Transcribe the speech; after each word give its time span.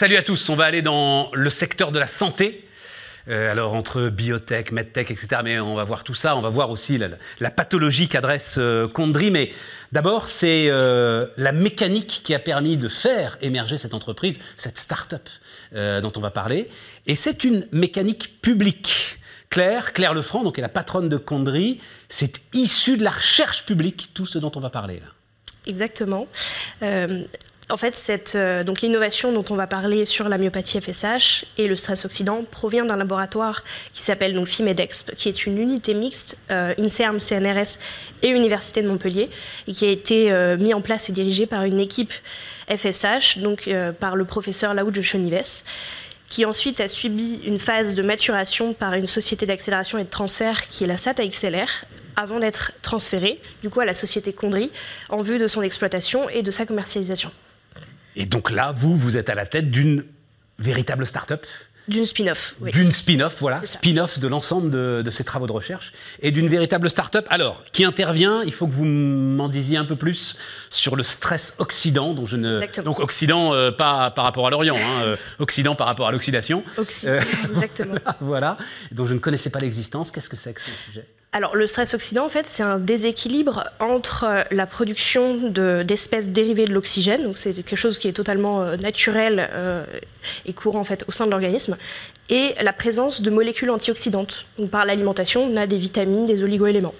Salut 0.00 0.16
à 0.16 0.22
tous, 0.22 0.48
on 0.48 0.56
va 0.56 0.64
aller 0.64 0.80
dans 0.80 1.28
le 1.34 1.50
secteur 1.50 1.92
de 1.92 1.98
la 1.98 2.08
santé. 2.08 2.64
Euh, 3.28 3.52
alors 3.52 3.74
entre 3.74 4.08
biotech, 4.08 4.72
medtech, 4.72 5.10
etc. 5.10 5.42
Mais 5.44 5.60
on 5.60 5.74
va 5.74 5.84
voir 5.84 6.04
tout 6.04 6.14
ça, 6.14 6.36
on 6.36 6.40
va 6.40 6.48
voir 6.48 6.70
aussi 6.70 6.96
la, 6.96 7.50
pathologie 7.50 8.08
qu'adresse 8.08 8.54
euh, 8.56 8.88
Condry. 8.88 9.30
Mais 9.30 9.52
d'abord, 9.92 10.30
c'est 10.30 10.68
euh, 10.70 11.26
la 11.36 11.52
mécanique 11.52 12.22
qui 12.24 12.34
a 12.34 12.38
permis 12.38 12.78
de 12.78 12.88
faire 12.88 13.36
émerger 13.42 13.76
cette 13.76 13.92
entreprise, 13.92 14.40
cette 14.56 14.78
start-up 14.78 15.28
dont 15.74 16.12
on 16.16 16.20
va 16.20 16.30
parler. 16.30 16.70
Et 17.06 17.14
c'est 17.14 17.44
une 17.44 17.66
mécanique 17.70 18.40
publique. 18.40 19.18
Claire, 19.50 19.92
Claire 19.92 20.14
Lefranc, 20.14 20.44
donc 20.44 20.58
est 20.58 20.62
la 20.62 20.70
patronne 20.70 21.10
de 21.10 21.18
Condry, 21.18 21.78
c'est 22.08 22.40
issu 22.54 22.96
de 22.96 23.04
la 23.04 23.10
recherche 23.10 23.66
publique, 23.66 24.12
tout 24.14 24.26
ce 24.26 24.38
dont 24.38 24.52
on 24.56 24.60
va 24.60 24.70
parler 24.70 24.94
là. 24.94 25.12
Exactement. 25.66 26.26
En 27.70 27.76
fait, 27.76 28.32
euh, 28.34 28.64
donc 28.64 28.80
l'innovation 28.80 29.32
dont 29.32 29.44
on 29.50 29.54
va 29.54 29.66
parler 29.66 30.04
sur 30.04 30.28
la 30.28 30.38
myopathie 30.38 30.80
FSH 30.80 31.44
et 31.56 31.68
le 31.68 31.76
stress 31.76 32.04
oxydant 32.04 32.44
provient 32.50 32.84
d'un 32.84 32.96
laboratoire 32.96 33.62
qui 33.92 34.02
s'appelle 34.02 34.34
donc 34.34 34.48
FIMEDEXP, 34.48 35.14
qui 35.14 35.28
est 35.28 35.46
une 35.46 35.56
unité 35.56 35.94
mixte 35.94 36.36
euh, 36.50 36.74
INSERM, 36.78 37.20
CNRS 37.20 37.78
et 38.22 38.28
Université 38.28 38.82
de 38.82 38.88
Montpellier, 38.88 39.30
et 39.68 39.72
qui 39.72 39.86
a 39.86 39.90
été 39.90 40.32
euh, 40.32 40.56
mis 40.56 40.74
en 40.74 40.80
place 40.80 41.08
et 41.10 41.12
dirigé 41.12 41.46
par 41.46 41.64
une 41.64 41.78
équipe 41.78 42.12
FSH, 42.68 43.38
donc 43.38 43.68
par 43.98 44.16
le 44.16 44.24
professeur 44.24 44.74
de 44.74 45.00
Chenives 45.00 45.64
qui 46.28 46.44
ensuite 46.44 46.80
a 46.80 46.86
subi 46.86 47.40
une 47.44 47.58
phase 47.58 47.94
de 47.94 48.02
maturation 48.02 48.72
par 48.72 48.94
une 48.94 49.08
société 49.08 49.46
d'accélération 49.46 49.98
et 49.98 50.04
de 50.04 50.08
transfert 50.08 50.68
qui 50.68 50.84
est 50.84 50.86
la 50.86 50.96
SAT 50.96 51.14
XLR, 51.26 51.66
avant 52.14 52.38
d'être 52.38 52.72
transféré 52.82 53.40
du 53.62 53.70
coup 53.70 53.80
à 53.80 53.84
la 53.84 53.94
société 53.94 54.32
Condry 54.32 54.70
en 55.08 55.22
vue 55.22 55.38
de 55.38 55.48
son 55.48 55.62
exploitation 55.62 56.28
et 56.28 56.42
de 56.42 56.50
sa 56.52 56.66
commercialisation. 56.66 57.32
Et 58.16 58.26
donc 58.26 58.50
là, 58.50 58.72
vous, 58.74 58.96
vous 58.96 59.16
êtes 59.16 59.28
à 59.28 59.34
la 59.34 59.46
tête 59.46 59.70
d'une 59.70 60.04
véritable 60.58 61.06
start-up 61.06 61.46
d'une 61.88 62.06
spin-off, 62.06 62.54
oui. 62.60 62.70
D'une 62.70 62.92
spin-off, 62.92 63.36
voilà, 63.40 63.62
spin-off 63.64 64.18
de 64.20 64.28
l'ensemble 64.28 64.70
de, 64.70 65.10
ces 65.10 65.24
travaux 65.24 65.48
de 65.48 65.52
recherche 65.52 65.92
et 66.20 66.30
d'une 66.30 66.48
véritable 66.48 66.88
start-up. 66.88 67.26
Alors, 67.30 67.64
qui 67.72 67.84
intervient 67.84 68.42
Il 68.44 68.52
faut 68.52 68.68
que 68.68 68.72
vous 68.72 68.84
m'en 68.84 69.48
disiez 69.48 69.76
un 69.76 69.84
peu 69.84 69.96
plus 69.96 70.36
sur 70.70 70.94
le 70.94 71.02
stress 71.02 71.54
oxydant, 71.58 72.14
dont 72.14 72.26
je 72.26 72.36
ne 72.36 72.60
donc 72.82 73.00
oxydant 73.00 73.54
euh, 73.54 73.72
pas 73.72 74.10
par 74.12 74.24
rapport 74.24 74.46
à 74.46 74.50
l'Orient, 74.50 74.76
hein, 74.76 75.02
euh, 75.02 75.16
oxydant 75.40 75.74
par 75.74 75.88
rapport 75.88 76.06
à 76.06 76.12
l'oxydation. 76.12 76.62
Euh, 77.04 77.20
exactement. 77.48 77.96
voilà, 78.20 78.56
dont 78.92 79.06
je 79.06 79.14
ne 79.14 79.18
connaissais 79.18 79.50
pas 79.50 79.60
l'existence. 79.60 80.12
Qu'est-ce 80.12 80.28
que 80.28 80.36
c'est 80.36 80.54
que 80.54 80.60
ce 80.60 80.70
sujet? 80.70 81.06
Alors, 81.32 81.54
le 81.54 81.68
stress 81.68 81.94
oxydant, 81.94 82.26
en 82.26 82.28
fait, 82.28 82.46
c'est 82.48 82.64
un 82.64 82.80
déséquilibre 82.80 83.62
entre 83.78 84.24
euh, 84.24 84.42
la 84.50 84.66
production 84.66 85.48
d'espèces 85.84 86.30
dérivées 86.30 86.64
de 86.64 86.72
l'oxygène, 86.72 87.22
donc 87.22 87.36
c'est 87.36 87.52
quelque 87.52 87.76
chose 87.76 88.00
qui 88.00 88.08
est 88.08 88.12
totalement 88.12 88.62
euh, 88.62 88.76
naturel 88.76 89.48
euh, 89.52 89.84
et 90.44 90.52
courant 90.52 90.82
au 90.82 91.12
sein 91.12 91.26
de 91.26 91.30
l'organisme, 91.30 91.76
et 92.30 92.54
la 92.60 92.72
présence 92.72 93.22
de 93.22 93.30
molécules 93.30 93.70
antioxydantes. 93.70 94.46
Par 94.72 94.84
l'alimentation, 94.84 95.44
on 95.44 95.56
a 95.56 95.68
des 95.68 95.76
vitamines, 95.76 96.26
des 96.26 96.42
oligoéléments. 96.42 96.94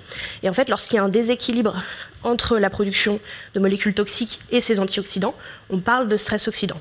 Et 0.45 0.49
en 0.49 0.53
fait, 0.53 0.69
lorsqu'il 0.69 0.95
y 0.97 0.99
a 1.01 1.03
un 1.03 1.09
déséquilibre 1.09 1.83
entre 2.23 2.59
la 2.59 2.71
production 2.71 3.19
de 3.55 3.61
molécules 3.61 3.95
toxiques 3.95 4.39
et 4.53 4.61
ces 4.61 4.79
antioxydants, 4.79 5.35
on 5.71 5.81
parle 5.81 6.09
de 6.09 6.17
stress 6.17 6.47
oxydant. 6.47 6.81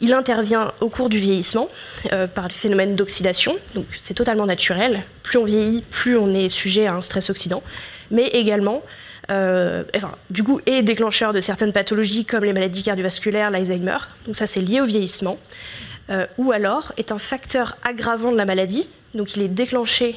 Il 0.00 0.12
intervient 0.12 0.72
au 0.80 0.88
cours 0.88 1.08
du 1.08 1.18
vieillissement 1.18 1.68
euh, 2.12 2.26
par 2.26 2.44
le 2.44 2.52
phénomène 2.52 2.94
d'oxydation, 2.94 3.56
donc 3.74 3.86
c'est 3.98 4.14
totalement 4.14 4.46
naturel. 4.46 5.02
Plus 5.22 5.38
on 5.38 5.44
vieillit, 5.44 5.82
plus 5.82 6.16
on 6.16 6.32
est 6.32 6.48
sujet 6.48 6.86
à 6.86 6.94
un 6.94 7.00
stress 7.00 7.30
oxydant, 7.30 7.62
mais 8.10 8.28
également, 8.28 8.82
euh, 9.30 9.82
du 10.30 10.44
coup, 10.44 10.60
est 10.66 10.82
déclencheur 10.82 11.32
de 11.32 11.40
certaines 11.40 11.72
pathologies 11.72 12.24
comme 12.24 12.44
les 12.44 12.52
maladies 12.52 12.82
cardiovasculaires, 12.82 13.50
l'Alzheimer. 13.50 13.98
Donc 14.26 14.36
ça, 14.36 14.46
c'est 14.46 14.60
lié 14.60 14.80
au 14.80 14.84
vieillissement. 14.84 15.36
Euh, 16.10 16.26
ou 16.38 16.52
alors 16.52 16.92
est 16.96 17.12
un 17.12 17.18
facteur 17.18 17.76
aggravant 17.82 18.32
de 18.32 18.36
la 18.36 18.46
maladie, 18.46 18.88
donc 19.14 19.36
il 19.36 19.42
est 19.42 19.48
déclenché 19.48 20.16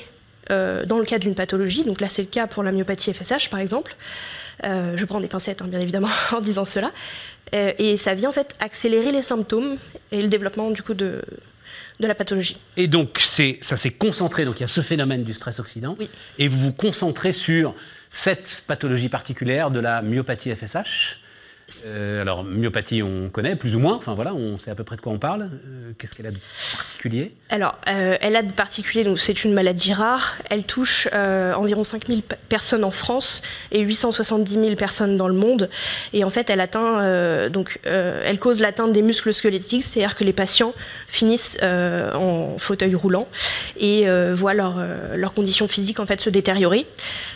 dans 0.86 1.00
le 1.00 1.06
cas 1.06 1.18
d'une 1.18 1.34
pathologie. 1.34 1.84
Donc 1.84 2.02
là, 2.02 2.09
c'est 2.09 2.24
le 2.24 2.28
cas 2.28 2.46
pour 2.46 2.62
la 2.62 2.74
myopathie 2.74 3.14
FSH, 3.14 3.50
par 3.50 3.62
exemple. 3.62 3.96
Je 4.63 5.05
prends 5.05 5.19
des 5.19 5.27
pincettes, 5.27 5.61
hein, 5.61 5.67
bien 5.67 5.79
évidemment, 5.79 6.09
en 6.31 6.41
disant 6.41 6.66
cela. 6.66 6.91
Euh, 7.53 7.73
et 7.77 7.97
ça 7.97 8.13
vient 8.13 8.29
en 8.29 8.33
fait 8.33 8.55
accélérer 8.59 9.11
les 9.11 9.22
symptômes 9.22 9.77
et 10.11 10.22
le 10.22 10.27
développement 10.27 10.72
du 10.72 10.81
coup 10.81 10.94
de, 10.94 11.22
de 11.99 12.07
la 12.07 12.16
pathologie. 12.16 12.57
Et 12.77 12.88
donc 12.88 13.19
ça 13.19 13.77
s'est 13.77 13.91
concentré, 13.91 14.45
donc 14.45 14.59
il 14.59 14.61
y 14.61 14.63
a 14.63 14.67
ce 14.67 14.81
phénomène 14.81 15.23
du 15.23 15.33
stress 15.33 15.59
oxydant, 15.59 15.97
et 16.38 16.47
vous 16.47 16.59
vous 16.59 16.73
concentrez 16.73 17.33
sur 17.33 17.75
cette 18.09 18.63
pathologie 18.67 19.09
particulière 19.09 19.72
de 19.72 19.79
la 19.79 20.01
myopathie 20.01 20.55
FSH. 20.55 21.19
Euh, 21.96 22.22
alors, 22.22 22.44
myopathie, 22.44 23.04
on 23.04 23.30
connaît 23.30 23.56
plus 23.56 23.76
ou 23.76 23.80
moins, 23.80 23.96
enfin 23.96 24.14
voilà, 24.14 24.34
on 24.34 24.58
sait 24.58 24.72
à 24.72 24.76
peu 24.76 24.84
près 24.84 24.96
de 24.96 25.02
quoi 25.02 25.12
on 25.12 25.20
parle. 25.20 25.44
Euh, 25.44 25.92
qu'est-ce 25.98 26.16
qu'elle 26.16 26.28
a 26.28 26.32
de 26.32 26.38
particulier? 26.38 27.34
Alors, 27.50 27.78
euh, 27.88 28.18
elle 28.22 28.36
a 28.36 28.44
de 28.44 28.52
particulier, 28.52 29.04
donc 29.04 29.20
c'est 29.20 29.44
une 29.44 29.54
maladie 29.54 29.94
rare. 29.94 30.38
Elle 30.50 30.64
touche 30.64 31.08
environ 31.14 31.84
5000 31.84 32.22
personnes 32.50 32.84
en 32.84 32.92
France 32.92 33.42
et 33.72 33.82
870 33.82 34.54
000 34.54 34.76
personnes 34.76 35.18
dans 35.18 35.28
le 35.28 35.34
monde. 35.34 35.70
Et 36.14 36.24
en 36.24 36.30
fait, 36.30 36.50
elle 36.50 36.62
atteint, 36.62 37.50
donc, 37.50 37.80
elle 37.84 38.40
cause 38.40 38.62
l'atteinte 38.62 38.94
des 38.94 39.02
muscles 39.02 39.34
squelettiques, 39.34 39.84
c'est-à-dire 39.84 40.16
que 40.16 40.24
les 40.24 40.34
patients 40.34 40.74
finissent 41.08 41.58
en 41.62 42.56
fauteuil 42.58 42.96
roulant 42.96 43.28
et 43.80 44.06
voient 44.34 44.53
leur, 44.53 44.80
leur 45.16 45.34
condition 45.34 45.68
physique 45.68 46.00
en 46.00 46.06
fait 46.06 46.22
se 46.22 46.30
détériorer. 46.30 46.86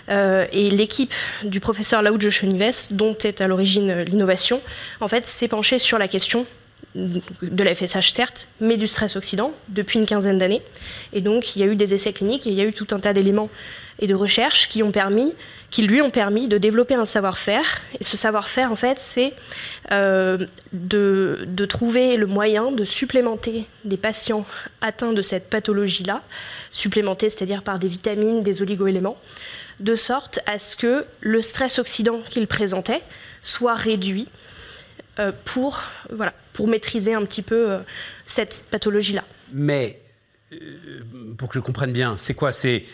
et 0.10 0.68
l'équipe 0.70 1.14
du 1.44 1.60
professeur 1.60 2.02
Laoudjo 2.02 2.30
Chenives, 2.30 2.88
dont 2.92 3.18
est 3.24 3.42
à 3.42 3.48
l'origine 3.48 4.00
l'innovation, 4.02 4.25
en 5.02 5.08
fait, 5.08 5.26
s'est 5.26 5.48
penchée 5.48 5.80
sur 5.80 5.98
la 5.98 6.08
question 6.08 6.46
de 6.96 7.64
la 7.64 7.76
FSH 7.76 8.14
certes, 8.14 8.48
mais 8.62 8.78
du 8.78 8.88
stress 8.88 9.16
oxydant 9.16 9.52
depuis 9.68 10.00
une 10.00 10.06
quinzaine 10.06 10.38
d'années. 10.38 10.62
Et 11.12 11.22
donc 11.22 11.56
il 11.56 11.60
y 11.60 11.64
a 11.64 11.68
eu 11.68 11.76
des 11.76 11.94
essais 11.94 12.14
cliniques 12.14 12.48
et 12.48 12.52
il 12.52 12.56
y 12.56 12.62
a 12.62 12.64
eu 12.64 12.74
tout 12.74 12.88
un 12.92 13.00
tas 13.00 13.14
d'éléments 13.14 13.50
et 14.00 14.08
de 14.08 14.16
recherches 14.16 14.68
qui 14.68 14.80
lui 14.80 16.02
ont 16.02 16.10
permis 16.10 16.48
de 16.48 16.58
développer 16.58 16.96
un 16.96 17.06
savoir-faire. 17.06 17.82
Et 18.00 18.04
ce 18.04 18.18
savoir-faire, 18.18 18.72
en 18.72 18.76
fait, 18.76 19.00
c'est 19.00 19.34
euh, 19.92 20.46
de, 20.74 21.66
trouver 21.66 22.18
le 22.18 22.28
moyen 22.28 22.72
de 22.72 22.86
supplémenter 22.86 23.66
des 23.84 23.98
patients 23.98 24.46
atteints 24.82 25.14
de 25.14 25.22
cette 25.22 25.50
pathologie-là, 25.50 26.24
supplémenter, 26.72 27.30
c'est-à-dire 27.30 27.64
par 27.64 27.80
des 27.80 27.88
vitamines, 27.88 28.44
des 28.44 28.62
oligoéléments, 28.62 29.18
de 29.80 29.96
sorte 29.96 30.40
à 30.46 30.60
ce 30.60 30.76
que 30.76 31.06
le 31.22 31.42
stress 31.42 31.80
oxydant 31.80 32.22
qu'il 32.22 32.48
présentait 32.48 33.02
soit 33.42 33.76
réduit 33.76 34.30
euh, 35.20 35.32
pour, 35.44 35.82
voilà, 36.12 36.34
pour 36.54 36.68
maîtriser 36.68 37.14
un 37.14 37.26
petit 37.26 37.42
peu 37.42 37.72
euh, 37.72 37.80
cette 38.26 38.64
pathologie-là. 38.72 39.24
Mais, 39.52 40.00
pour 41.38 41.50
que 41.50 41.56
je 41.56 41.60
comprenne 41.60 41.92
bien, 41.92 42.16
c'est 42.18 42.34
quoi? 42.34 42.52
C'est 42.52 42.86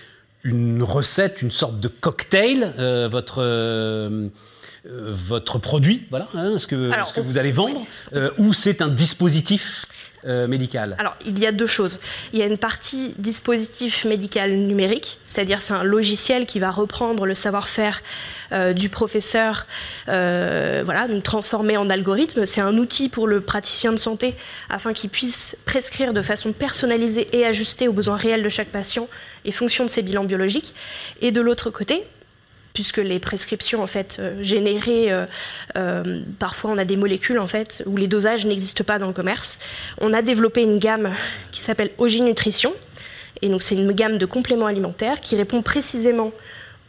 une 0.44 0.84
recette, 0.84 1.42
une 1.42 1.52
sorte 1.52 1.80
de 1.80 1.88
cocktail, 1.88 2.74
votre, 3.12 3.44
votre 4.86 5.60
produit, 5.60 6.08
voilà, 6.10 6.28
hein, 6.34 6.58
ce, 6.58 6.68
que, 6.68 6.92
ce 7.06 7.14
que 7.14 7.22
vous 7.22 7.38
allez 7.38 7.52
vendre, 7.52 7.86
ou 8.38 8.54
c'est 8.54 8.82
un 8.82 8.90
dispositif 8.90 9.84
euh, 10.26 10.48
Alors, 11.00 11.16
il 11.26 11.40
y 11.40 11.48
a 11.48 11.52
deux 11.52 11.68
choses. 11.68 12.00
Il 12.34 12.40
y 12.40 12.44
a 12.44 12.46
une 12.46 12.58
partie 12.58 13.14
dispositif 13.18 14.06
médical 14.06 14.52
numérique, 14.52 15.20
c'est-à-dire 15.26 15.62
c'est 15.62 15.74
un 15.74 15.84
logiciel 15.84 16.46
qui 16.46 16.60
va 16.60 16.70
reprendre 16.70 17.26
le 17.26 17.34
savoir-faire 17.34 18.02
euh, 18.02 18.41
du 18.74 18.90
professeur, 18.90 19.66
euh, 20.08 20.82
voilà, 20.84 21.08
donc 21.08 21.24
transformer 21.24 21.78
en 21.78 21.90
algorithme. 21.90 22.46
C'est 22.46 22.62
un 22.62 22.78
outil 22.78 23.10
pour 23.10 23.28
le 23.28 23.42
praticien 23.42 23.92
de 23.92 23.98
santé 23.98 24.36
afin 24.70 24.94
qu'il 24.94 25.10
puisse 25.10 25.58
prescrire 25.66 26.14
de 26.14 26.22
façon 26.22 26.52
personnalisée 26.52 27.28
et 27.34 27.46
ajustée 27.46 27.88
aux 27.88 27.94
besoins 27.94 28.18
réels 28.18 28.44
de 28.44 28.50
chaque 28.50 28.70
patient 28.70 29.08
et 29.46 29.52
fonction 29.52 29.86
de 29.86 29.90
ses 29.90 30.02
bilans 30.02 30.24
biologiques. 30.24 30.76
Et 31.22 31.32
de 31.32 31.42
l'autre 31.42 31.70
côté, 31.70 32.04
puisque 32.74 32.98
les 32.98 33.20
prescriptions 33.20 33.82
en 33.82 33.88
fait 33.88 34.18
euh, 34.20 34.42
générées, 34.42 35.12
euh, 35.12 35.26
euh, 35.78 36.22
parfois 36.40 36.72
on 36.72 36.78
a 36.78 36.86
des 36.86 36.96
molécules 36.96 37.40
en 37.40 37.48
fait 37.48 37.84
où 37.86 37.98
les 37.98 38.08
dosages 38.08 38.46
n'existent 38.46 38.84
pas 38.84 39.00
dans 39.00 39.08
le 39.08 39.14
commerce. 39.14 39.60
On 40.00 40.14
a 40.14 40.22
développé 40.22 40.64
une 40.64 40.80
gamme 40.80 41.14
qui 41.52 41.62
s'appelle 41.62 41.92
Ogi 41.98 42.22
Nutrition, 42.22 42.74
et 43.42 43.50
donc 43.50 43.62
c'est 43.62 43.76
une 43.76 43.92
gamme 43.92 44.18
de 44.18 44.26
compléments 44.26 44.68
alimentaires 44.68 45.20
qui 45.20 45.36
répond 45.36 45.62
précisément 45.62 46.32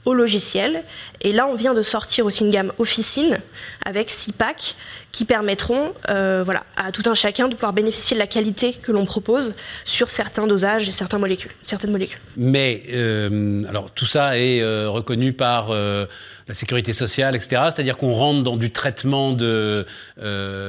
au 0.04 0.14
logiciel. 0.14 0.82
Et 1.20 1.32
là, 1.32 1.46
on 1.46 1.54
vient 1.54 1.74
de 1.74 1.82
sortir 1.82 2.26
aussi 2.26 2.44
une 2.44 2.50
gamme 2.50 2.72
officine 2.78 3.38
avec 3.84 4.10
six 4.10 4.32
packs 4.32 4.76
qui 5.12 5.24
permettront 5.24 5.92
euh, 6.08 6.42
voilà, 6.44 6.64
à 6.76 6.90
tout 6.90 7.02
un 7.06 7.14
chacun 7.14 7.48
de 7.48 7.54
pouvoir 7.54 7.72
bénéficier 7.72 8.14
de 8.14 8.18
la 8.18 8.26
qualité 8.26 8.72
que 8.72 8.90
l'on 8.92 9.04
propose 9.04 9.54
sur 9.84 10.08
certains 10.08 10.46
dosages 10.46 10.88
et 10.88 10.92
certaines 10.92 11.20
molécules. 11.20 11.50
Certaines 11.62 11.92
molécules. 11.92 12.18
Mais 12.36 12.82
euh, 12.90 13.62
alors, 13.68 13.90
tout 13.90 14.06
ça 14.06 14.38
est 14.38 14.62
euh, 14.62 14.88
reconnu 14.88 15.32
par 15.32 15.70
la 15.72 16.54
sécurité 16.54 16.92
sociale, 16.92 17.36
etc. 17.36 17.62
C'est-à-dire 17.72 17.96
qu'on 17.96 18.12
rentre 18.12 18.42
dans 18.42 18.56
du 18.56 18.70
traitement 18.70 19.32
de 19.32 19.86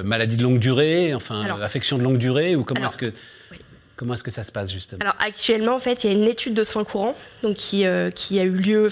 maladies 0.03 0.38
de 0.38 0.44
longue 0.44 0.59
durée, 0.59 1.13
enfin, 1.13 1.45
affections 1.62 1.97
de 1.97 2.03
longue 2.03 2.18
durée, 2.18 2.56
ou 2.56 2.63
comment 2.63 2.88
est-ce 2.88 2.97
que... 2.97 3.13
Comment 3.95 4.15
est-ce 4.15 4.23
que 4.23 4.31
ça 4.31 4.43
se 4.43 4.51
passe 4.51 4.71
justement? 4.71 5.01
Alors 5.01 5.15
actuellement, 5.19 5.75
en 5.75 5.79
fait, 5.79 6.03
il 6.03 6.11
y 6.11 6.13
a 6.13 6.17
une 6.17 6.27
étude 6.27 6.55
de 6.55 6.63
soins 6.63 6.83
courants 6.83 7.15
euh, 7.43 8.11
qui 8.11 8.39
a 8.39 8.43
eu 8.43 8.49
lieu, 8.49 8.89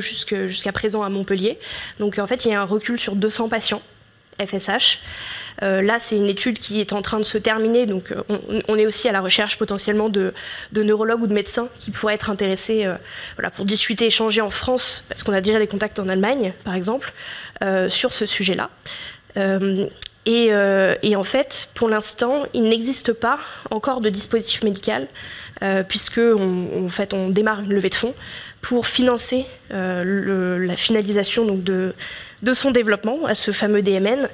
jusqu'à 0.00 0.72
présent 0.72 1.02
à 1.02 1.10
Montpellier. 1.10 1.58
Donc 1.98 2.18
en 2.18 2.26
fait, 2.26 2.46
il 2.46 2.52
y 2.52 2.54
a 2.54 2.60
un 2.60 2.64
recul 2.64 2.98
sur 2.98 3.14
200 3.14 3.48
patients 3.48 3.82
FSH. 4.44 4.98
là, 5.60 6.00
c'est 6.00 6.16
une 6.16 6.28
étude 6.28 6.58
qui 6.58 6.80
est 6.80 6.92
en 6.92 7.02
train 7.02 7.18
de 7.18 7.24
se 7.24 7.38
terminer, 7.38 7.86
donc 7.86 8.12
on, 8.66 8.76
est 8.76 8.84
aussi 8.84 9.08
à 9.08 9.12
la 9.12 9.20
recherche 9.20 9.56
potentiellement 9.58 10.08
de, 10.08 10.34
neurologues 10.72 11.22
ou 11.22 11.26
de 11.28 11.34
médecins 11.34 11.68
qui 11.78 11.92
pourraient 11.92 12.14
être 12.14 12.30
intéressés 12.30 12.84
voilà, 13.36 13.52
pour 13.52 13.64
discuter, 13.64 14.06
échanger 14.06 14.40
en 14.40 14.50
France, 14.50 15.04
parce 15.08 15.22
qu'on 15.22 15.32
a 15.32 15.40
déjà 15.40 15.60
des 15.60 15.68
contacts 15.68 16.00
en 16.00 16.08
Allemagne, 16.08 16.52
par 16.64 16.74
exemple, 16.74 17.12
sur 17.88 18.12
ce 18.12 18.26
sujet-là. 18.26 18.70
Et, 20.26 20.50
et, 21.02 21.16
en 21.16 21.24
fait, 21.24 21.68
pour 21.74 21.88
l'instant, 21.88 22.44
il 22.54 22.62
n'existe 22.64 23.12
pas 23.12 23.38
encore 23.70 24.00
de 24.00 24.08
dispositif 24.08 24.62
médical 24.64 25.06
euh, 25.62 25.82
puisque 25.82 26.18
on, 26.18 26.88
fait, 26.88 27.14
on 27.14 27.30
démarre 27.30 27.60
une 27.60 27.72
levée 27.72 27.88
de 27.88 27.94
fonds 27.94 28.14
pour 28.60 28.86
financer 28.86 29.46
euh, 29.72 30.58
la 30.58 30.76
finalisation 30.76 31.46
donc, 31.46 31.62
de, 31.62 31.94
de 32.42 32.52
son 32.52 32.70
développement 32.70 33.24
à 33.24 33.34
ce 33.34 33.52
fameux 33.52 33.80
DMN 33.80 34.28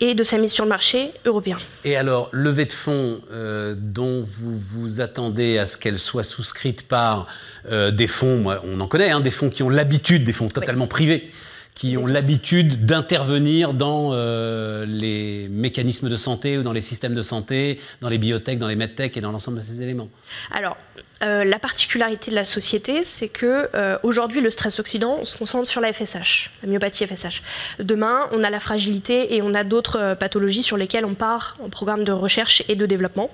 et 0.00 0.14
de 0.14 0.22
sa 0.24 0.36
mise 0.36 0.50
sur 0.52 0.64
le 0.64 0.68
marché 0.68 1.12
européen. 1.24 1.58
Et 1.84 1.96
alors, 1.96 2.28
levée 2.32 2.64
de 2.64 2.72
fonds 2.72 3.20
euh, 3.30 3.76
dont 3.78 4.24
vous 4.26 4.58
vous 4.58 5.00
attendez 5.00 5.58
à 5.58 5.66
ce 5.66 5.78
qu'elle 5.78 6.00
soit 6.00 6.24
souscrite 6.24 6.88
par 6.88 7.26
des 7.70 8.08
fonds, 8.08 8.44
on 8.64 8.80
en 8.80 8.88
connaît, 8.88 9.10
hein, 9.10 9.20
des 9.20 9.30
fonds 9.30 9.48
qui 9.48 9.62
ont 9.62 9.70
l'habitude, 9.70 10.24
des 10.24 10.32
fonds 10.32 10.48
totalement 10.48 10.88
privés, 10.88 11.30
qui 11.74 11.96
ont 11.96 12.06
l'habitude 12.06 12.86
d'intervenir 12.86 13.74
dans 13.74 14.10
euh, 14.12 14.86
les 14.86 15.48
mécanismes 15.50 16.08
de 16.08 16.16
santé 16.16 16.56
ou 16.56 16.62
dans 16.62 16.72
les 16.72 16.80
systèmes 16.80 17.14
de 17.14 17.22
santé, 17.22 17.80
dans 18.00 18.08
les 18.08 18.18
biotech, 18.18 18.58
dans 18.58 18.68
les 18.68 18.76
medtech 18.76 19.16
et 19.16 19.20
dans 19.20 19.32
l'ensemble 19.32 19.58
de 19.58 19.62
ces 19.62 19.82
éléments 19.82 20.08
Alors, 20.52 20.76
euh, 21.22 21.42
la 21.42 21.58
particularité 21.58 22.30
de 22.30 22.36
la 22.36 22.44
société, 22.44 23.02
c'est 23.02 23.28
que 23.28 23.68
euh, 23.74 23.98
aujourd'hui, 24.04 24.40
le 24.40 24.50
stress 24.50 24.78
oxydant, 24.78 25.24
se 25.24 25.36
concentre 25.36 25.68
sur 25.68 25.80
la 25.80 25.92
FSH, 25.92 26.52
la 26.62 26.68
myopathie 26.68 27.06
FSH. 27.06 27.42
Demain, 27.80 28.28
on 28.30 28.44
a 28.44 28.50
la 28.50 28.60
fragilité 28.60 29.34
et 29.34 29.42
on 29.42 29.52
a 29.54 29.64
d'autres 29.64 30.14
pathologies 30.14 30.62
sur 30.62 30.76
lesquelles 30.76 31.04
on 31.04 31.14
part 31.14 31.56
en 31.60 31.70
programme 31.70 32.04
de 32.04 32.12
recherche 32.12 32.62
et 32.68 32.76
de 32.76 32.86
développement. 32.86 33.30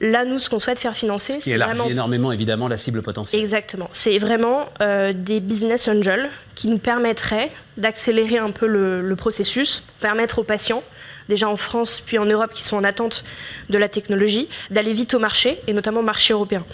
Là, 0.00 0.24
nous, 0.24 0.38
ce 0.38 0.50
qu'on 0.50 0.58
souhaite 0.58 0.78
faire 0.78 0.94
financer, 0.94 1.34
c'est. 1.34 1.40
qui 1.40 1.52
élargit 1.52 1.90
énormément, 1.90 2.32
évidemment, 2.32 2.68
la 2.68 2.78
cible 2.78 3.02
potentielle. 3.02 3.40
Exactement. 3.40 3.88
C'est 3.92 4.18
vraiment 4.18 4.66
euh, 4.80 5.12
des 5.12 5.40
business 5.40 5.88
angels 5.88 6.28
qui 6.54 6.68
nous 6.68 6.78
permettraient 6.78 7.50
d'accélérer 7.76 8.38
un 8.38 8.50
peu 8.50 8.66
le, 8.66 9.14
processus, 9.16 9.84
permettre 10.00 10.40
aux 10.40 10.44
patients, 10.44 10.82
déjà 11.28 11.48
en 11.48 11.56
France 11.56 12.02
puis 12.04 12.18
en 12.18 12.26
Europe, 12.26 12.52
qui 12.52 12.62
sont 12.64 12.76
en 12.76 12.84
attente 12.84 13.24
de 13.70 13.78
la 13.78 13.88
technologie, 13.88 14.48
d'aller 14.70 14.92
vite 14.92 15.14
au 15.14 15.20
marché, 15.20 15.60
et 15.68 15.72
notamment 15.72 16.00
au 16.00 16.04
marché 16.04 16.32
européen. 16.32 16.64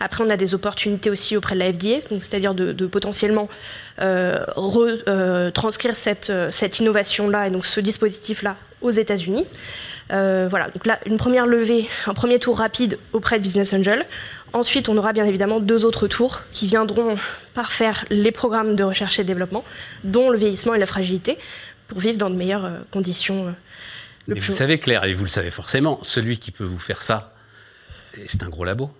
Après, 0.00 0.24
on 0.24 0.30
a 0.30 0.36
des 0.36 0.54
opportunités 0.54 1.10
aussi 1.10 1.36
auprès 1.36 1.54
de 1.54 1.60
la 1.60 1.72
FDA, 1.72 2.00
c'est-à-dire 2.20 2.54
de, 2.54 2.86
potentiellement 2.86 3.48
euh, 4.00 4.44
retranscrire 4.56 5.92
euh, 5.92 5.94
cette, 5.94 6.32
cette 6.50 6.80
innovation-là 6.80 7.46
et 7.46 7.50
donc 7.50 7.66
ce 7.66 7.80
dispositif-là 7.80 8.56
aux 8.80 8.90
États-Unis. 8.90 9.46
Euh, 10.10 10.46
voilà, 10.48 10.68
donc 10.70 10.86
là, 10.86 10.98
une 11.06 11.16
première 11.16 11.46
levée, 11.46 11.88
un 12.06 12.14
premier 12.14 12.38
tour 12.38 12.58
rapide 12.58 12.98
auprès 13.12 13.38
de 13.38 13.42
Business 13.42 13.72
Angel. 13.72 14.04
Ensuite, 14.52 14.88
on 14.88 14.96
aura 14.98 15.12
bien 15.12 15.24
évidemment 15.24 15.60
deux 15.60 15.84
autres 15.84 16.08
tours 16.08 16.42
qui 16.52 16.66
viendront 16.66 17.14
par 17.54 17.72
faire 17.72 18.04
les 18.10 18.32
programmes 18.32 18.76
de 18.76 18.84
recherche 18.84 19.18
et 19.18 19.24
développement, 19.24 19.64
dont 20.04 20.30
le 20.30 20.36
vieillissement 20.38 20.74
et 20.74 20.78
la 20.78 20.86
fragilité, 20.86 21.38
pour 21.88 21.98
vivre 21.98 22.18
dans 22.18 22.30
de 22.30 22.36
meilleures 22.36 22.66
euh, 22.66 22.78
conditions. 22.90 23.46
Euh, 23.46 23.52
Mais 24.28 24.40
vous 24.40 24.52
savez, 24.52 24.78
Claire, 24.78 25.04
et 25.04 25.14
vous 25.14 25.24
le 25.24 25.30
savez 25.30 25.50
forcément, 25.50 25.98
celui 26.02 26.38
qui 26.38 26.50
peut 26.50 26.64
vous 26.64 26.78
faire 26.78 27.02
ça, 27.02 27.32
c'est 28.26 28.42
un 28.42 28.48
gros 28.48 28.64
labo. 28.64 28.90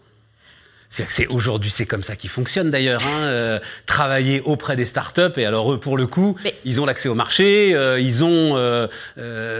C'est 0.92 1.26
aujourd'hui, 1.28 1.70
c'est 1.70 1.86
comme 1.86 2.02
ça 2.02 2.16
qu'ils 2.16 2.28
fonctionnent 2.28 2.70
d'ailleurs. 2.70 3.02
Hein, 3.02 3.22
euh, 3.22 3.58
travailler 3.86 4.42
auprès 4.42 4.76
des 4.76 4.84
startups 4.84 5.38
et 5.38 5.46
alors 5.46 5.72
eux, 5.72 5.80
pour 5.80 5.96
le 5.96 6.06
coup, 6.06 6.36
ils 6.66 6.82
ont 6.82 6.84
l'accès 6.84 7.08
au 7.08 7.14
marché, 7.14 7.74
euh, 7.74 7.98
ils 7.98 8.24
ont 8.24 8.56
euh, 8.56 8.88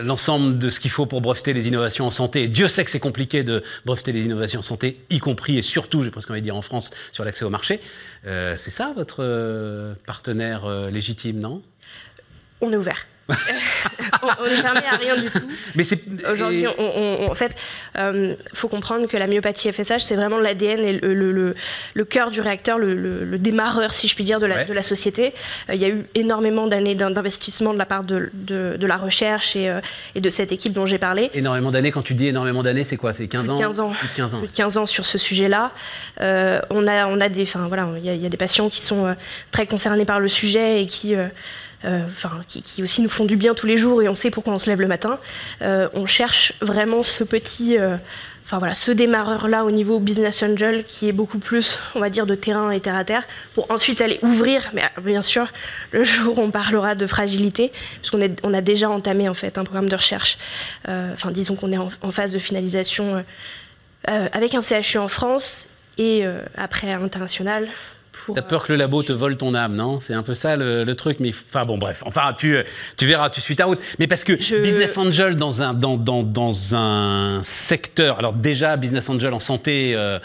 l'ensemble 0.03 0.59
de 0.59 0.69
ce 0.69 0.79
qu'il 0.79 0.91
faut 0.91 1.07
pour 1.07 1.23
breveter 1.23 1.55
les 1.55 1.69
innovations 1.69 2.07
en 2.07 2.11
santé. 2.11 2.49
Dieu 2.49 2.69
sait 2.69 2.85
que 2.85 2.91
c'est 2.91 3.01
compliqué 3.01 3.45
de 3.45 3.63
breveter 3.87 4.13
les 4.13 4.27
innovations 4.27 4.61
en 4.61 4.63
santé, 4.63 5.01
y 5.09 5.21
compris 5.21 5.57
et 5.57 5.63
surtout, 5.63 6.05
j'ai 6.05 6.11
presque 6.11 6.31
envie 6.31 6.41
de 6.41 6.45
dire 6.45 6.57
en 6.57 6.63
France, 6.63 6.91
sur 7.13 7.25
l'accès 7.25 7.47
au 7.47 7.51
marché. 7.51 7.81
c'est 8.25 8.71
ça 8.71 8.93
votre 8.95 9.97
partenaire 10.07 10.69
légitime, 10.91 11.41
non? 11.41 11.63
On 12.61 12.71
est 12.73 12.77
ouvert. 12.77 13.07
On 13.29 14.45
ne 14.45 14.63
permet 14.63 14.87
à 14.87 14.97
rien 14.97 15.17
du 15.17 15.31
tout. 15.31 15.49
Mais 15.75 15.85
Aujourd'hui, 16.31 16.67
en 16.67 17.35
fait, 17.35 17.55
il 17.95 18.01
euh, 18.01 18.35
faut 18.53 18.69
comprendre 18.69 19.07
que 19.07 19.17
la 19.17 19.27
myopathie 19.27 19.73
FSH, 19.73 20.01
c'est 20.01 20.17
vraiment 20.17 20.39
l'ADN 20.39 20.81
et 20.81 20.93
le, 20.93 21.55
le, 21.95 22.05
cœur 22.05 22.31
du 22.31 22.41
réacteur, 22.41 22.79
le, 22.79 23.39
démarreur, 23.39 23.93
si 23.93 24.09
je 24.09 24.15
puis 24.15 24.25
dire, 24.25 24.41
de 24.41 24.47
la, 24.47 24.65
de 24.65 24.73
la 24.73 24.83
société. 24.83 25.35
Euh, 25.71 25.75
il 25.75 25.81
y 25.81 25.85
a 25.85 25.89
eu 25.89 26.05
énormément 26.15 26.67
d'années 26.67 26.95
d'investissement 26.95 27.73
de 27.73 27.79
la 27.79 27.87
part 27.87 28.05
de, 28.05 28.31
de, 28.33 28.87
la 28.87 28.97
recherche 28.97 29.57
et, 29.57 29.69
euh, 29.69 29.81
et, 30.15 30.21
de 30.21 30.31
cette 30.31 30.53
équipe 30.53 30.73
dont 30.73 30.85
j'ai 30.85 30.99
parlé. 30.99 31.31
Énormément 31.35 31.71
d'années, 31.71 31.91
quand 31.91 32.03
tu 32.03 32.15
dis 32.15 32.29
énormément 32.29 32.63
d'années, 32.63 32.85
c'est 32.85 32.97
quoi? 32.97 33.13
C'est 33.13 33.29
15 33.29 33.51
ans? 33.51 33.59
15 33.59 33.81
ans. 33.81 33.91
Plus 33.91 34.09
de 34.09 34.15
15 34.15 34.35
ans. 34.35 34.39
Plus 34.39 34.49
de 34.49 34.53
15 34.53 34.77
ans 34.79 34.87
sur 34.87 35.07
ce 35.07 35.19
sujet-là. 35.19 35.71
on, 36.21 36.87
a, 36.87 37.07
on 37.07 37.21
a 37.21 37.29
des, 37.29 37.45
voilà, 37.45 37.89
il 38.03 38.13
y, 38.13 38.17
y, 38.17 38.27
a 38.27 38.29
des 38.29 38.37
patients 38.37 38.69
qui 38.69 38.81
sont 38.81 39.15
très 39.51 39.67
concernés 39.67 40.05
par 40.05 40.21
le 40.21 40.29
sujet 40.29 40.83
et 40.83 40.87
qui 40.87 41.15
enfin, 41.85 42.43
qui, 42.47 42.83
aussi 42.83 43.03
nous 43.03 43.09
font 43.09 43.25
du 43.25 43.37
bien 43.37 43.55
tous 43.55 43.67
les 43.67 43.77
jours 43.77 44.03
et 44.03 44.09
on 44.09 44.15
sait 44.15 44.31
pourquoi 44.31 44.55
on 44.55 44.59
se 44.59 44.71
lève 44.71 44.81
le 44.81 44.87
matin. 44.87 45.19
Euh, 45.63 45.89
on 45.95 46.07
cherche 46.07 46.55
vraiment 46.61 47.03
ce 47.03 47.25
petit 47.25 47.79
euh, 47.79 47.97
enfin 48.45 48.59
voilà, 48.59 48.75
ce 48.75 48.91
démarreur-là 48.91 49.65
au 49.65 49.71
niveau 49.71 50.01
business 50.01 50.43
angel 50.43 50.85
qui 50.85 51.09
est 51.09 51.13
beaucoup 51.13 51.39
plus, 51.39 51.79
on 51.95 52.01
va 52.01 52.11
dire, 52.11 52.27
de 52.27 52.35
terrain 52.35 52.71
et 52.71 52.81
terre 52.81 52.97
à 52.97 53.05
terre, 53.05 53.25
pour 53.55 53.71
ensuite 53.71 54.01
aller 54.01 54.19
ouvrir, 54.23 54.71
mais 54.75 54.83
bien 55.03 55.23
sûr, 55.23 55.47
le 55.93 56.05
jour 56.05 56.39
où 56.39 56.43
on 56.43 56.51
parlera 56.51 56.95
de 56.95 57.07
fragilité, 57.07 57.73
puisqu'on 58.01 58.21
on 58.43 58.55
a 58.55 58.61
déjà 58.61 58.91
entamé 58.91 59.29
en 59.29 59.35
fait 59.35 59.59
un 59.59 59.65
programme 59.65 59.89
de 59.89 59.97
recherche, 59.97 60.39
enfin 60.87 61.31
disons 61.31 61.55
qu'on 61.57 61.73
est 61.73 61.79
en, 61.79 62.11
phase 62.11 62.33
de 62.33 62.39
finalisation 62.39 63.25
avec 64.05 64.55
un 64.55 64.61
CHU 64.61 64.99
en 64.99 65.09
France 65.09 65.69
et 65.97 66.25
après 66.57 66.93
à 66.93 66.99
l'international, 66.99 67.69
T'as 68.35 68.43
peur 68.43 68.65
que 68.65 68.73
le 68.73 68.79
labo 68.79 69.03
te 69.03 69.13
vole 69.13 69.37
ton 69.37 69.55
âme, 69.55 69.75
non? 69.75 69.99
C'est 69.99 70.15
un 70.15 70.23
peu 70.23 70.35
ça 70.35 70.57
le, 70.57 70.93
truc. 70.95 71.19
Mais 71.21 71.31
enfin 71.31 71.65
bon, 71.65 71.79
bref. 71.79 72.03
Enfin, 72.07 72.35
tu, 72.37 72.57
tu 72.97 73.07
verras, 73.07 73.31
tu 73.31 73.41
suis 73.41 73.57
ta 73.57 73.65
route. 73.65 73.79
Mais 73.99 74.07
parce 74.07 74.25
que 74.25 74.33
business 74.63 74.97
angel 74.99 75.37
dans 75.37 75.63
un 75.63 75.75
dans, 75.75 75.97
dans, 75.97 76.23
dans, 76.23 76.75
un 76.75 77.41
secteur. 77.43 78.19
Alors 78.19 78.33
déjà, 78.33 78.77
business 78.77 79.09
angel 79.09 79.33
en 79.33 79.41
santé. 79.41 79.95
Euh, 79.97 80.19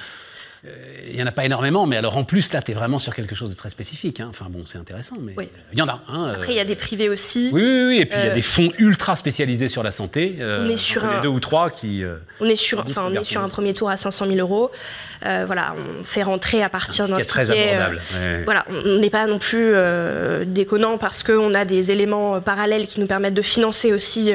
il 1.07 1.15
n'y 1.15 1.23
en 1.23 1.27
a 1.27 1.31
pas 1.31 1.45
énormément, 1.45 1.85
mais 1.85 1.97
alors 1.97 2.17
en 2.17 2.23
plus, 2.23 2.51
là, 2.53 2.61
tu 2.61 2.71
es 2.71 2.73
vraiment 2.73 2.99
sur 2.99 3.13
quelque 3.15 3.35
chose 3.35 3.49
de 3.49 3.55
très 3.55 3.69
spécifique. 3.69 4.19
Hein. 4.19 4.27
Enfin 4.29 4.47
bon, 4.49 4.65
c'est 4.65 4.77
intéressant, 4.77 5.17
mais 5.21 5.33
il 5.73 5.79
y 5.79 5.81
en 5.81 5.87
a. 5.87 6.01
Hein, 6.07 6.33
Après, 6.35 6.53
il 6.53 6.57
y 6.57 6.59
a 6.59 6.65
des 6.65 6.75
privés 6.75 7.09
aussi. 7.09 7.49
Oui, 7.51 7.61
oui, 7.61 7.83
oui. 7.87 7.99
et 7.99 8.05
puis 8.05 8.19
il 8.19 8.25
y 8.25 8.27
a 8.27 8.31
euh, 8.31 8.35
des 8.35 8.41
fonds 8.41 8.71
ultra 8.77 9.15
spécialisés 9.15 9.69
sur 9.69 9.83
la 9.83 9.91
santé. 9.91 10.37
Euh, 10.39 10.65
on 10.65 10.69
est 10.69 10.77
sur 10.77 11.05
un... 11.05 11.21
deux 11.21 11.27
ou 11.27 11.39
trois 11.39 11.69
qui. 11.69 12.03
on 12.39 12.45
est 12.45 12.55
sur, 12.55 12.79
enfin, 12.79 13.09
on 13.09 13.13
est 13.13 13.23
sur 13.23 13.41
un 13.41 13.49
premier 13.49 13.73
tour 13.73 13.89
à 13.89 13.97
500 13.97 14.25
000 14.27 14.37
euros. 14.37 14.71
Euh, 15.25 15.43
voilà, 15.45 15.73
on 15.99 16.03
fait 16.03 16.23
rentrer 16.23 16.61
à 16.61 16.69
partir 16.69 17.07
d'un 17.07 17.15
ticket. 17.17 17.25
très 17.25 17.51
abordable. 17.51 18.01
Euh, 18.15 18.41
voilà, 18.45 18.65
on 18.69 18.99
n'est 18.99 19.09
pas 19.09 19.25
non 19.25 19.39
plus 19.39 19.71
euh, 19.73 20.43
déconnant 20.45 20.97
parce 20.97 21.23
qu'on 21.23 21.53
a 21.53 21.65
des 21.65 21.91
éléments 21.91 22.39
parallèles 22.39 22.87
qui 22.87 22.99
nous 22.99 23.07
permettent 23.07 23.33
de 23.33 23.41
financer 23.41 23.93
aussi 23.93 24.31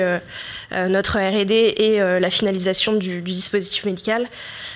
notre 0.88 1.19
R&D 1.19 1.75
et 1.76 1.99
la 1.99 2.31
finalisation 2.31 2.95
du, 2.95 3.23
dispositif 3.23 3.85
médical. 3.85 4.29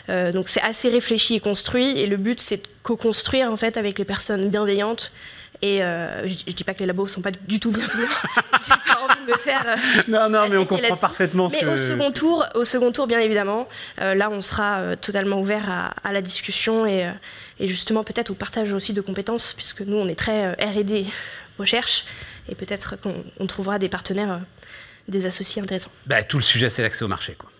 donc 0.08 0.48
c'est 0.48 0.60
assez 0.62 0.88
réfléchi 0.88 1.34
et 1.34 1.40
construit 1.40 1.98
et 1.98 2.06
le 2.06 2.16
but 2.16 2.40
c'est 2.40 2.58
de 2.58 2.62
co-construire 2.82 3.50
en 3.50 3.56
fait 3.56 3.76
avec 3.76 3.98
les 3.98 4.04
personnes 4.04 4.48
bienveillantes 4.50 5.12
et 5.62 5.82
euh, 5.82 6.26
je, 6.26 6.34
ne 6.46 6.52
dis 6.52 6.64
pas 6.64 6.74
que 6.74 6.80
les 6.80 6.86
labos 6.86 7.06
sont 7.06 7.22
pas 7.22 7.30
du 7.30 7.60
tout. 7.60 7.72
J'ai 7.76 8.74
pas 8.86 9.00
envie 9.00 9.26
de 9.26 9.30
me 9.30 9.36
faire. 9.38 9.64
Euh, 9.66 10.02
non, 10.08 10.28
non, 10.28 10.48
mais 10.48 10.56
on 10.56 10.66
comprend 10.66 10.96
parfaitement. 10.96 11.48
Mais 11.50 11.64
au 11.66 11.76
second 11.76 12.10
tour, 12.12 12.44
au 12.54 12.64
second 12.64 12.92
tour, 12.92 13.06
bien 13.06 13.20
évidemment, 13.20 13.68
euh, 14.00 14.14
là, 14.14 14.28
on 14.30 14.40
sera 14.40 14.96
totalement 14.96 15.40
ouvert 15.40 15.92
à, 16.02 16.12
la 16.12 16.22
discussion 16.22 16.86
et, 16.86 17.10
et 17.58 17.68
justement 17.68 18.04
peut-être 18.04 18.30
au 18.30 18.34
partage 18.34 18.72
aussi 18.72 18.92
de 18.92 19.00
compétences, 19.00 19.52
puisque 19.54 19.80
nous, 19.80 19.96
on 19.96 20.08
est 20.08 20.18
très 20.18 20.52
R&D 20.52 21.06
recherche, 21.58 22.04
et 22.48 22.54
peut-être 22.54 22.96
qu'on 23.00 23.46
trouvera 23.46 23.78
des 23.78 23.88
partenaires, 23.88 24.40
des 25.08 25.26
associés 25.26 25.62
intéressants. 25.62 25.90
Bah, 26.06 26.22
tout 26.22 26.38
le 26.38 26.42
sujet, 26.42 26.70
c'est 26.70 26.82
l'accès 26.82 27.04
au 27.04 27.08
marché, 27.08 27.34
quoi. 27.34 27.50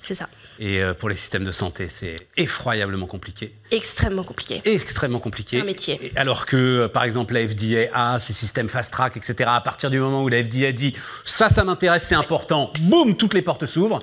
C'est 0.00 0.14
ça. 0.14 0.28
Et 0.58 0.82
euh, 0.82 0.94
pour 0.94 1.08
les 1.08 1.16
systèmes 1.16 1.44
de 1.44 1.50
santé, 1.50 1.88
c'est 1.88 2.16
effroyablement 2.36 3.06
compliqué. 3.06 3.54
Extrêmement 3.70 4.22
compliqué. 4.22 4.60
Extrêmement 4.64 5.18
compliqué. 5.18 5.56
C'est 5.56 5.62
un 5.62 5.66
métier. 5.66 6.12
alors 6.16 6.46
que, 6.46 6.56
euh, 6.56 6.88
par 6.88 7.04
exemple, 7.04 7.34
la 7.34 7.48
FDA 7.48 7.88
a 7.92 8.20
ses 8.20 8.32
systèmes 8.32 8.68
fast-track, 8.68 9.16
etc. 9.16 9.50
À 9.52 9.60
partir 9.60 9.90
du 9.90 9.98
moment 9.98 10.22
où 10.22 10.28
la 10.28 10.42
FDA 10.44 10.72
dit 10.72 10.94
ça, 11.24 11.48
ça 11.48 11.64
m'intéresse, 11.64 12.04
c'est 12.04 12.14
important, 12.14 12.72
boum, 12.80 13.16
toutes 13.16 13.34
les 13.34 13.42
portes 13.42 13.66
s'ouvrent. 13.66 13.98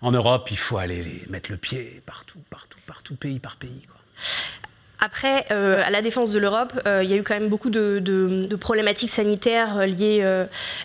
En 0.00 0.12
Europe, 0.12 0.48
il 0.50 0.58
faut 0.58 0.78
aller 0.78 1.02
les 1.02 1.22
mettre 1.28 1.50
le 1.50 1.56
pied 1.56 2.02
partout, 2.04 2.40
partout, 2.50 2.78
partout, 2.86 3.14
pays 3.14 3.38
par 3.38 3.56
pays. 3.56 3.82
Quoi. 3.86 3.96
Après, 4.98 5.44
euh, 5.50 5.82
à 5.84 5.90
la 5.90 6.00
défense 6.00 6.32
de 6.32 6.38
l'Europe, 6.38 6.72
euh, 6.86 7.04
il 7.04 7.10
y 7.10 7.12
a 7.12 7.16
eu 7.16 7.22
quand 7.22 7.34
même 7.34 7.50
beaucoup 7.50 7.68
de, 7.68 8.48
problématiques 8.58 9.10
sanitaires 9.10 9.76
euh, 9.78 9.86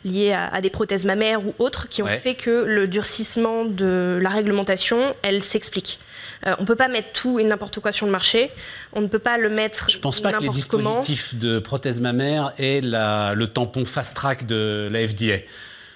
liées, 0.04 0.34
à, 0.34 0.62
des 0.62 0.70
prothèses 0.70 1.06
mammaires 1.06 1.46
ou 1.46 1.54
autres 1.60 1.88
qui 1.88 2.04
ont 2.04 2.08
fait 2.08 2.36
que 2.36 2.66
le 2.66 2.88
durcissement 2.88 3.66
de 3.66 4.20
la 4.22 4.30
réglementation, 4.30 5.16
elle 5.22 5.42
s'explique. 5.42 6.00
on 6.46 6.62
ne 6.62 6.68
peut 6.68 6.76
pas 6.76 6.90
mettre 6.90 7.14
tout 7.14 7.40
et 7.40 7.44
n'importe 7.44 7.80
quoi 7.80 7.92
sur 7.92 8.06
le 8.06 8.12
marché. 8.12 8.52
On 8.94 9.02
ne 9.02 9.08
peut 9.08 9.20
pas 9.20 9.38
le 9.38 9.50
mettre 9.50 9.90
Je 9.90 9.98
ne 9.98 10.02
pense 10.02 10.20
pas 10.20 10.34
que 10.34 10.44
les 10.44 10.50
dispositifs 10.50 11.36
de 11.36 11.60
prothèses 11.60 12.02
mammaires 12.02 12.52
aient 12.58 12.82
le 12.82 13.46
tampon 13.46 13.86
fast-track 13.86 14.46
de 14.46 14.90
la 14.92 15.08
FDA. 15.08 15.38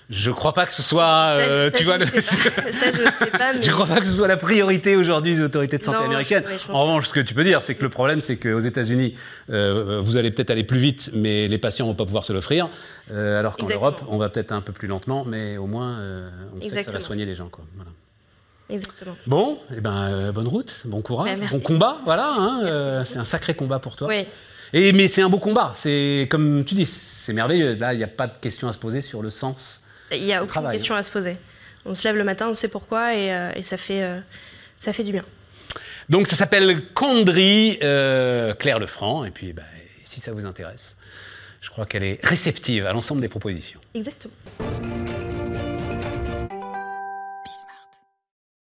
Je 0.10 0.30
crois 0.30 0.54
pas 0.54 0.68
que 0.68 0.74
ce 0.74 0.84
soit, 0.84 1.02
Ça, 1.04 1.44
je- 1.44 1.50
euh, 1.50 1.72
ça, 1.72 1.78
je 1.84 1.90
ne 1.92 1.98
le- 1.98 2.06
sais 2.06 2.38
pas. 2.52 2.62
Ça, 2.72 2.86
je 2.92 3.02
ne 3.02 3.06
sais 3.06 3.26
pas, 3.32 3.54
mais- 3.54 3.64
je 3.64 3.72
crois 3.72 3.88
pas 3.88 3.98
que 4.00 4.06
ce 4.06 4.12
soit 4.12 4.28
la 4.28 4.38
priorité 4.38 4.96
aujourd'hui 4.96 5.34
des 5.36 5.42
autorités 5.42 5.80
de 5.80 5.84
santé 5.84 5.98
Non, 6.00 6.06
américaines. 6.06 6.44
je- 6.46 6.52
ouais, 6.52 6.60
je 6.60 6.68
pense 6.68 6.76
en 6.76 6.82
revanche, 6.84 7.08
ce 7.08 7.14
que 7.14 7.22
tu 7.22 7.34
peux 7.34 7.44
dire, 7.44 7.64
c'est 7.64 7.74
que 7.74 7.82
le 7.82 7.90
problème, 7.90 8.22
c'est 8.22 8.38
qu'aux 8.38 8.60
États-Unis, 8.60 9.16
euh, 9.50 10.00
vous 10.04 10.18
allez 10.18 10.30
peut-être 10.30 10.52
aller 10.52 10.64
plus 10.64 10.78
vite, 10.78 11.10
mais 11.14 11.48
les 11.48 11.58
patients 11.58 11.88
vont 11.88 11.96
pas 11.96 12.06
pouvoir 12.06 12.24
se 12.24 12.34
l'offrir, 12.34 12.70
euh, 13.12 13.40
alors 13.40 13.58
qu'en 13.58 13.66
Exactement. 13.66 13.92
Europe, 13.92 14.04
on 14.10 14.18
va 14.20 14.30
peut-être 14.30 14.52
un 14.52 14.62
peu 14.62 14.74
plus 14.74 14.88
lentement, 14.88 15.26
mais 15.26 15.58
au 15.58 15.66
moins, 15.66 15.98
on 16.56 16.62
sait 16.62 16.62
que 16.62 16.68
ça 16.70 16.76
va 16.76 16.80
Exactement. 16.82 17.00
soigner 17.02 17.26
les 17.26 17.34
gens, 17.36 17.50
quoi. 17.50 17.64
Voilà. 17.76 17.90
Exactement. 18.70 19.16
Bon, 19.28 19.58
eh 19.76 19.82
ben, 19.82 20.32
bonne 20.34 20.48
route, 20.48 20.84
bon 20.86 21.02
courage, 21.02 21.30
Ben, 21.40 21.48
bon 21.52 21.60
combat, 21.60 21.98
voilà. 22.06 22.32
hein, 22.38 23.04
c'est 23.06 23.18
un 23.18 23.24
sacré 23.26 23.54
combat 23.56 23.80
pour 23.80 23.96
toi. 23.96 24.08
Oui. 24.08 24.24
Et, 24.74 24.92
mais 24.94 25.08
c'est 25.08 25.22
un 25.22 25.30
beau 25.30 25.38
combat. 25.40 25.72
C'est 25.76 26.28
comme 26.30 26.64
tu 26.66 26.74
dis, 26.74 26.86
c'est 26.88 27.32
merveilleux. 27.34 27.76
Là, 27.76 27.94
il 27.94 27.98
n'y 27.98 28.04
a 28.04 28.08
pas 28.08 28.28
de 28.28 28.38
question 28.38 28.68
à 28.68 28.74
se 28.74 28.80
poser 28.80 29.02
sur 29.02 29.22
le 29.22 29.30
sens. 29.30 29.82
Il 30.12 30.24
n'y 30.24 30.34
a 30.34 30.40
Au 30.40 30.44
aucune 30.44 30.52
travail. 30.52 30.78
question 30.78 30.96
à 30.96 31.04
se 31.04 31.12
poser. 31.12 31.38
On 31.86 31.96
se 31.96 32.04
lève 32.08 32.16
le 32.16 32.24
matin, 32.24 32.48
on 32.50 32.54
sait 32.54 32.68
pourquoi 32.68 33.14
et, 33.16 33.32
euh, 33.34 33.52
et 33.56 33.64
ça, 33.64 33.78
fait, 33.78 34.02
euh, 34.04 34.20
ça 34.80 34.92
fait 34.94 35.04
du 35.04 35.12
bien. 35.12 35.24
Donc 36.10 36.28
ça 36.28 36.36
s'appelle 36.36 36.82
Condry, 36.94 37.78
euh, 37.84 38.54
Claire 38.54 38.80
Lefranc. 38.80 39.26
Et 39.26 39.32
puis, 39.32 39.54
bah, 39.54 39.64
si 40.04 40.20
ça 40.20 40.32
vous 40.32 40.46
intéresse, 40.46 40.98
je 41.62 41.70
crois 41.70 41.86
qu'elle 41.86 42.04
est 42.04 42.20
réceptive 42.24 42.86
à 42.86 42.94
l'ensemble 42.94 43.22
des 43.22 43.28
propositions. 43.30 43.80
Exactement. 43.94 44.34